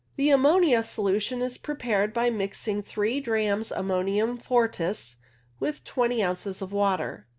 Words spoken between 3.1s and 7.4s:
drams ammonia fortiss. with 20 ozs. of water.